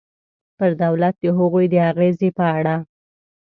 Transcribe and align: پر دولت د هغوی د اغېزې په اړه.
پر 0.57 0.71
دولت 0.83 1.15
د 1.19 1.25
هغوی 1.37 1.65
د 1.73 1.75
اغېزې 1.89 2.29
په 2.37 2.45
اړه. 2.57 2.75